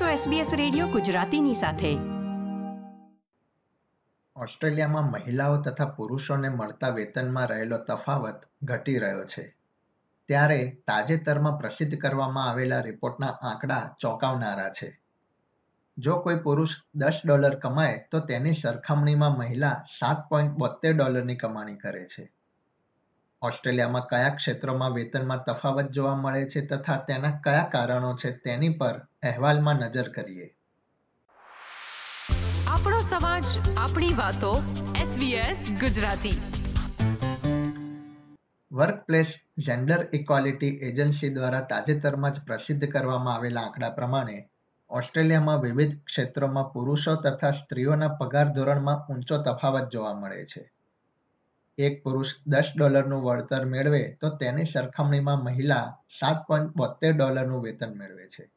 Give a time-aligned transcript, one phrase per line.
[0.00, 1.94] છો SBS radio ગુજરાતીની સાથે.
[4.36, 9.56] ઓસ્ટ્રેલિયામાં મહિલાઓ તથા પુરુષોને મળતા વેતનમાં રહેલો તફાવત ઘટી રહ્યો છે.
[10.28, 15.00] ત્યારે તાજેતરમાં પ્રસિદ્ધ કરવામાં આવેલા રિપોર્ટના આંકડા ચોંકાવનારા છે.
[15.98, 21.74] જો કોઈ પુરુષ દસ ડોલર કમાય, તો તેની સરખામણીમાં મહિલા સાત પોઈન્ટ બોતેર ડોલરની કમાણી
[21.74, 22.32] કરે છે.
[23.42, 29.00] ઓસ્ટ્રેલિયામાં કયા ક્ષેત્રોમાં વેતનમાં તફાવત જોવા મળે છે તથા તેના કયા કારણો છે તેની પર
[29.24, 30.56] અહેવાલમાં નજર કરીએ.
[32.68, 33.44] આપણો સમાજ
[33.76, 34.62] આપણી વાતો
[34.96, 36.42] SBS Gujarati.
[38.72, 44.48] Workplace gender equality agency દ્વારા તાજેતરમાં જ પ્રસિદ્ધ કરવામાં આવેલા આંકડા પ્રમાણે
[44.90, 50.72] ઓસ્ટ્રેલિયામાં વિવિધ ક્ષેત્રોમાં પુરુષો તથા સ્ત્રીઓના પગાર ધોરણમાં ઊંચો તફાવત જોવા મળે છે.
[51.78, 57.92] એક પુરુષ દસ ડોલરનું વળતર મેળવે તો તેની સરખામણીમાં મહિલા સાત પોઈન્ટ બોતેર ડોલરનું વેતન
[57.94, 58.50] મેળવે છે.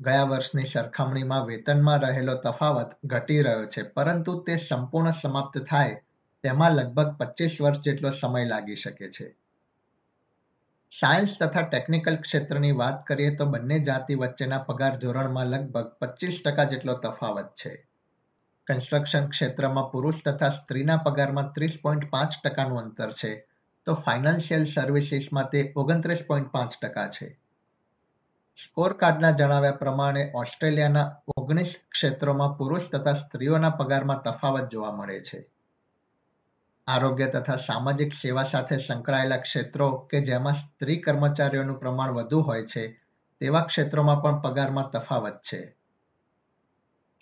[0.00, 5.96] ગયા વર્ષની સરખામણીમાં વેતનમાં રહેલો તફાવત ઘટી રહ્યો છે, પરંતુ તે સંપૂર્ણ સમાપ્ત થાય
[6.44, 9.26] તેમાં લગભગ પચીસ વર્ષ જેટલો સમય લાગી શકે છે.
[10.92, 16.64] સાયન્સ તથા ટેકનિકલ ક્ષેત્રની વાત કરીએ તો બંને જાતિ વચ્ચેના પગાર ધોરણમાં લગભગ પચીસ ટકા
[16.64, 17.74] જેટલો તફાવત છે.
[18.66, 23.32] કન્સ્ટ્રક્શન ક્ષેત્રમાં પુરુષ તથા સ્ત્રીના પગારમાં ત્રીસ પોઈન્ટ પાંચ ટકાનું અંતર છે,
[23.86, 27.28] તો ફાઇનાન્શિયલ સર્વિસીસમાં તે ઓગણત્રીસ પોઈન્ટ પાંચ ટકા છે.
[28.64, 35.50] સ્કોર કાર્ડના જણાવ્યા પ્રમાણે ઓસ્ટ્રેલિયાના ઓગણીસ ક્ષેત્રોમાં પુરુષ તથા સ્ત્રીઓના પગારમાં તફાવત જોવા મળે છે.
[36.86, 43.00] આરોગ્ય તથા સામાજિક સેવા સાથે સંકળાયેલા ક્ષેત્રો કે જેમાં સ્ત્રી કર્મચારીઓનું પ્રમાણ વધુ હોય છે,
[43.40, 45.76] તેવા ક્ષેત્રોમાં પણ પગારમાં તફાવત છે.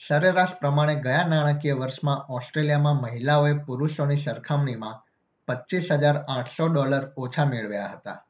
[0.08, 5.02] સરેરાશ પ્રમાણે ગયા નાણાકીય વર્ષમાં ઓસ્ટ્રેલિયામાં મહિલાઓએ પુરુષોની સરખામણીમાં
[5.48, 8.25] પચીસ હજાર આઠસો ડોલર ઓછા મેળવ્યા હતા.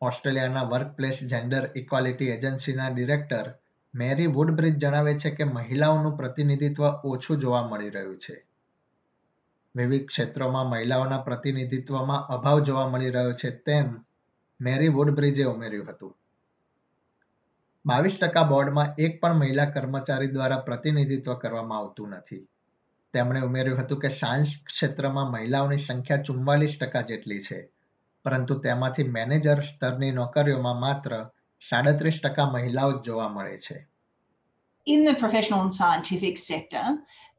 [0.00, 3.52] ઓસ્ટ્રેલિયાના વર્કપ્લેસ જેન્ડર ઇક્વાલિટી એજન્સીના ડિરેક્ટર
[3.94, 8.46] મેરી વુડબ્રિજ જણાવે છે કે મહિલાઓનું પ્રતિનિધિત્વ ઓછું જોવા મળી રહ્યું છે.
[9.76, 14.04] વિવિધ ક્ષેત્રોમાં મહિલાઓના પ્રતિનિધિત્વમાં અભાવ જોવા મળી રહ્યો છે તેમ
[14.60, 16.16] મેરી વુડબ્રિજે ઉમેર્યું હતું.
[17.86, 22.48] બાવીસ ટકા બોર્ડમાં એક પણ મહિલા કર્મચારી દ્વારા પ્રતિનિધિત્વ કરવામાં આવતું નથી.
[23.12, 27.77] તેમણે ઉમેર્યું હતું કે સાયન્સ ક્ષેત્રમાં મહિલાઓની સંખ્યા ચુમ્માલીસ ટકા જેટલી છે.
[28.27, 31.13] પરંતુ તેમાંથી મેનેજર સ્તરની નોકરીઓમાં માત્ર
[31.69, 33.79] સાડત્રીસ ટકા મહિલાઓ જ જોવા મળે છે
[34.87, 36.85] In the professional and scientific sector,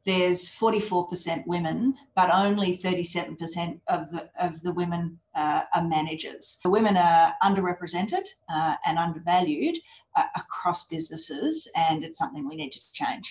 [0.04, 6.58] there's 44% women, but only 37% of the, of the women uh, are managers.
[6.62, 9.76] The women are underrepresented uh, and undervalued
[10.16, 13.26] uh, across businesses, and it's something we need to change.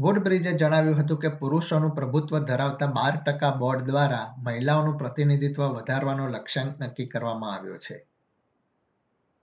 [0.00, 6.82] વુડબ્રિજે જણાવ્યું હતું કે પુરુષોનું પ્રભુત્વ ધરાવતા બાર ટકા board દ્વારા મહિલાઓનું પ્રતિનિધિત્વ વધારવાનો લક્ષ્યાંક
[6.82, 8.06] નક્કી કરવામાં આવ્યો છે.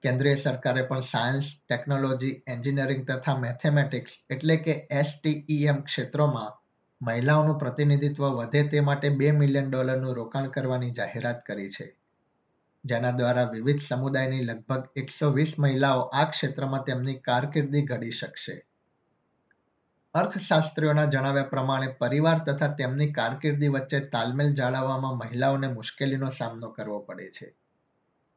[0.03, 6.51] કેન્દ્રીય સરકારે પણ સાયન્સ, ટેકનોલોજી, એન્જિનિયરિંગ તથા મેથેમેટિક્સ એટલે કે એસટીઈએમ ક્ષેત્રોમાં
[7.01, 11.97] મહિલાઓનું પ્રતિનિધિત્વ વધે તે માટે બે મિલિયન ડોલરનું રોકાણ કરવાની જાહેરાત કરી છે.
[12.85, 18.66] જેના દ્વારા વિવિધ સમુદાયની લગભગ એકસો વીસ મહિલાઓ આ ક્ષેત્રમાં તેમની કારકિર્દી ઘડી શકશે.
[20.17, 27.27] અર્થશાસ્ત્રીઓના જણાવ્યા પ્રમાણે પરિવાર તથા તેમની કારકિર્દી વચ્ચે તાલમેલ જાળવવામાં મહિલાઓને મુશ્કેલીનો સામનો કરવો પડે
[27.31, 27.49] છે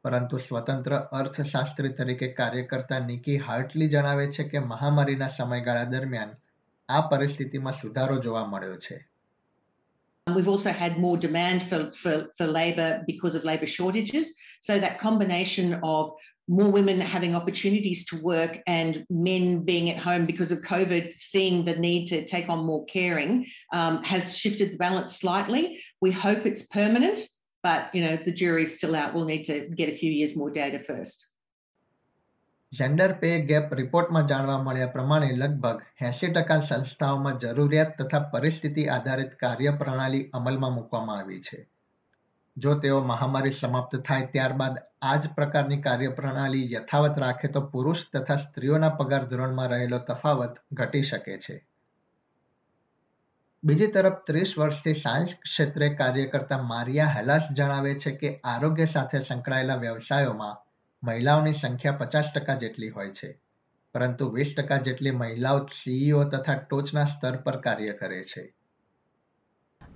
[0.05, 6.35] પરંતુ સ્વતંત્ર અર્થશાસ્ત્રી તરીકે કાર્ય કરતા નિકી હાર્ટલી જણાવે છે કે મહામારીના સમયગાળા દરમિયાન
[6.89, 8.99] આ પરિસ્થિતિમાં સુધારો જોવા મળ્યો છે
[10.27, 14.27] We've also had more demand for, for, for labour because of labour shortages.
[14.61, 16.11] So that combination of
[16.50, 21.64] more women having opportunities to work and men being at home because of COVID, seeing
[21.64, 25.82] the need to take on more caring, um, has shifted the balance slightly.
[26.00, 27.26] We hope it's permanent,
[27.64, 29.14] But you know, the jury's still out.
[29.14, 31.26] We'll need to get a few years more data first.
[32.72, 39.32] Gender pay gap રિપોર્ટમાં જાણવા મળ્યા પ્રમાણે લગભગ એસી ટકા સંસ્થાઓમાં જરૂરિયાત તથા પરિસ્થિતિ આધારિત
[39.42, 41.58] કાર્યપ્રણાલી અમલમાં મૂકવામાં આવી છે
[42.57, 48.37] જો તેઓ મહામારી સમાપ્ત થાય ત્યારબાદ આ જ પ્રકારની કાર્યપ્રણાલી યથાવત રાખે તો પુરુષ તથા
[48.37, 51.55] સ્ત્રીઓના પગાર ધોરણમાં રહેલો તફાવત ઘટી શકે છે.
[53.63, 59.19] બીજી તરફ ત્રીસ વર્ષથી સાયન્સ ક્ષેત્રે કાર્ય કરતા મારિયા હેલાસ જણાવે છે કે આરોગ્ય સાથે
[59.19, 60.61] સંકળાયેલા વ્યવસાયોમાં
[61.03, 63.29] મહિલાઓની સંખ્યા પચાસ ટકા જેટલી હોય છે,
[63.95, 68.43] પરંતુ વીસ ટકા જેટલી મહિલાઓ સીઈઓ તથા ટોચના સ્તર પર કાર્ય કરે છે.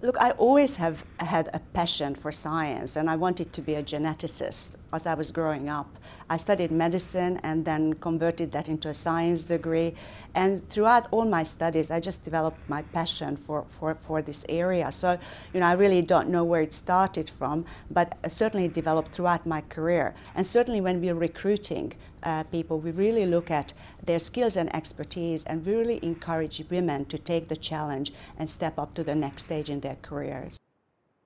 [0.01, 3.81] Look, I always have had a passion for science and I wanted to be a
[3.81, 5.87] geneticist as I was growing up.
[6.29, 9.93] I studied medicine and then converted that into a science degree.
[10.35, 14.91] And throughout all my studies, I just developed my passion for, for, for this area.
[14.91, 15.17] So,
[15.53, 19.61] you know, I really don't know where it started from, but certainly developed throughout my
[19.61, 20.13] career.
[20.35, 21.93] And certainly when we're recruiting,
[22.24, 23.72] uh, people, we really look at
[24.04, 28.78] their skills and expertise and we really encourage women to take the challenge and step
[28.78, 30.58] up to the next stage in their careers.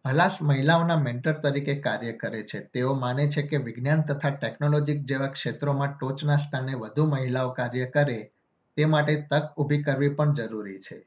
[0.04, 5.28] હલાસ મહિલાઓના mentor તરીકે કાર્ય કરે છે તેઓ માને છે કે વિજ્ઞાન તથા ટેકનોલોજી જેવા
[5.36, 8.18] ક્ષેત્રોમાં ટોચના સ્થાને વધુ મહિલાઓ કાર્ય કરે
[8.76, 10.98] તે માટે તક ઊભી કરવી પણ જરૂરી છે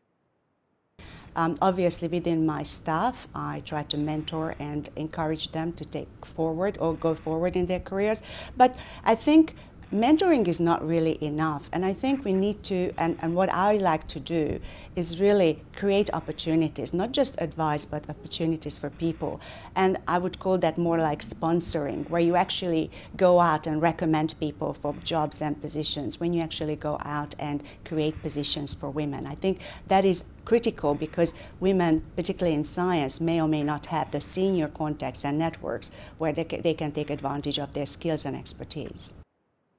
[1.37, 6.79] Um, obviously, within my staff, I try to mentor and encourage them to take forward
[6.79, 8.23] or go forward in their careers.
[8.57, 8.75] But
[9.05, 9.53] I think
[9.92, 11.68] mentoring is not really enough.
[11.72, 14.58] And I think we need to, and, and what I like to do
[14.96, 19.40] is really create opportunities, not just advice, but opportunities for people.
[19.76, 24.34] And I would call that more like sponsoring, where you actually go out and recommend
[24.40, 29.26] people for jobs and positions, when you actually go out and create positions for women.
[29.26, 34.10] I think that is critical because women, particularly in science, may or may not have
[34.10, 38.36] the senior contacts and networks where they, they can take advantage of their skills and
[38.36, 39.14] expertise.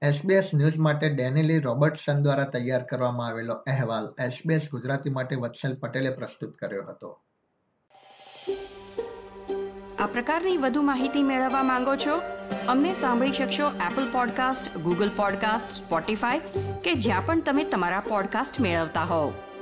[0.04, 6.10] SBS news માટે Danielle રોબર્ટસન દ્વારા તૈયાર કરવામાં આવેલો અહેવાલ SBS Gujarati માટે વત્સલ પટેલે
[6.10, 7.22] પ્રસ્તુત કર્યો હતો.
[10.00, 12.18] આ પ્રકારની વધુ માહિતી મેળવવા માંગો છો?
[12.68, 16.40] અમને સાંભળી શકશો Apple podcast Google podcast Spotify
[16.84, 19.53] કે જ્યાં પણ તમે તમારા પોડકાસ્ટ મેળવતા હોવ.